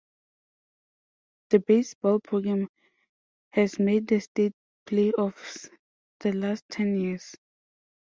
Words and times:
The 1.51 1.59
baseball 1.59 2.21
program 2.21 2.69
has 3.51 3.77
made 3.77 4.07
the 4.07 4.19
state 4.19 4.55
playoffs 4.87 5.69
the 6.21 6.31
last 6.33 6.63
ten 6.71 6.99
years. 6.99 7.35